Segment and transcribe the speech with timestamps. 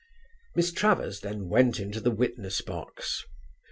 [0.55, 3.23] Miss Travers then went into the witness box.